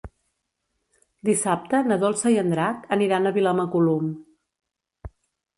Dissabte 1.29 1.83
na 1.91 1.97
Dolça 2.05 2.31
i 2.37 2.39
en 2.45 2.49
Drac 2.55 2.87
aniran 2.97 3.29
a 3.29 3.35
Vilamacolum. 3.37 4.09